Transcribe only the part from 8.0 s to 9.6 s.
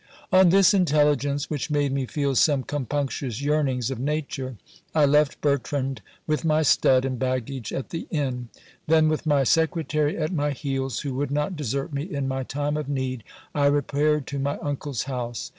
inn: then, with my